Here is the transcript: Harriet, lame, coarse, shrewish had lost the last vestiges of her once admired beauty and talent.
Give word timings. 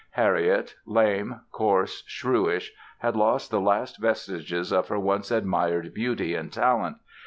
Harriet, 0.13 0.73
lame, 0.87 1.41
coarse, 1.51 2.03
shrewish 2.07 2.71
had 2.97 3.15
lost 3.15 3.51
the 3.51 3.61
last 3.61 4.01
vestiges 4.01 4.71
of 4.73 4.87
her 4.87 4.97
once 4.97 5.29
admired 5.29 5.93
beauty 5.93 6.33
and 6.33 6.51
talent. 6.51 6.97